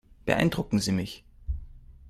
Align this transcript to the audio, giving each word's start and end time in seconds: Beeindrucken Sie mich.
Beeindrucken 0.25 0.79
Sie 0.79 0.91
mich. 0.93 1.23